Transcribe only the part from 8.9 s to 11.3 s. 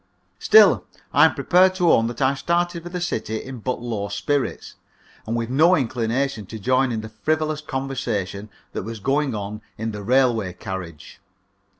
going on in the railway carriage.